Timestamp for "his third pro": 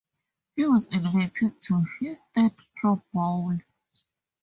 1.99-3.03